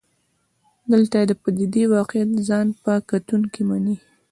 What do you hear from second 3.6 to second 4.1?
مني.